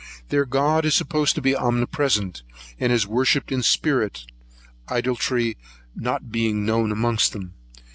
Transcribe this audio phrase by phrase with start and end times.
[0.29, 2.41] Their God is supposed to be omnipresent,
[2.79, 4.25] and is worshipped in spirit,
[4.89, 5.57] idolatry
[5.95, 7.53] not being known amongst them.